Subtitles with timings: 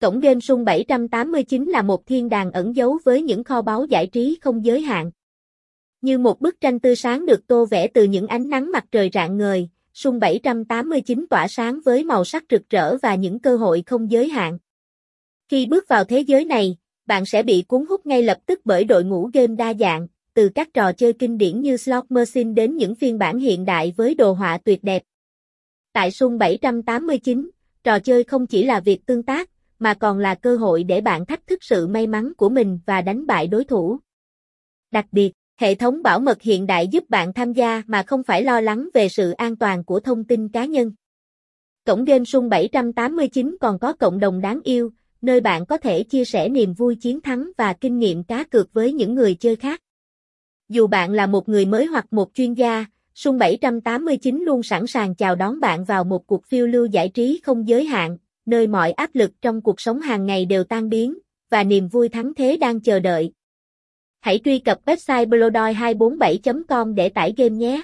[0.00, 4.06] Cổng game Sung 789 là một thiên đàng ẩn giấu với những kho báu giải
[4.06, 5.10] trí không giới hạn.
[6.00, 9.10] Như một bức tranh tươi sáng được tô vẽ từ những ánh nắng mặt trời
[9.12, 13.82] rạng ngời, Sung 789 tỏa sáng với màu sắc rực rỡ và những cơ hội
[13.86, 14.58] không giới hạn.
[15.48, 16.76] Khi bước vào thế giới này,
[17.06, 20.48] bạn sẽ bị cuốn hút ngay lập tức bởi đội ngũ game đa dạng, từ
[20.48, 24.14] các trò chơi kinh điển như Slot Machine đến những phiên bản hiện đại với
[24.14, 25.02] đồ họa tuyệt đẹp.
[25.92, 27.50] Tại Sung 789,
[27.84, 31.26] trò chơi không chỉ là việc tương tác, mà còn là cơ hội để bạn
[31.26, 33.98] thách thức sự may mắn của mình và đánh bại đối thủ.
[34.90, 38.42] Đặc biệt, hệ thống bảo mật hiện đại giúp bạn tham gia mà không phải
[38.42, 40.92] lo lắng về sự an toàn của thông tin cá nhân.
[41.86, 44.90] Cổng game Sung 789 còn có cộng đồng đáng yêu,
[45.22, 48.72] nơi bạn có thể chia sẻ niềm vui chiến thắng và kinh nghiệm cá cược
[48.72, 49.80] với những người chơi khác.
[50.68, 55.14] Dù bạn là một người mới hoặc một chuyên gia, Sung 789 luôn sẵn sàng
[55.14, 58.18] chào đón bạn vào một cuộc phiêu lưu giải trí không giới hạn,
[58.50, 61.18] nơi mọi áp lực trong cuộc sống hàng ngày đều tan biến,
[61.50, 63.32] và niềm vui thắng thế đang chờ đợi.
[64.20, 67.82] Hãy truy cập website blodoi247.com để tải game nhé.